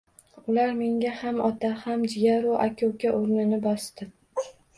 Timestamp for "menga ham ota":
0.77-1.71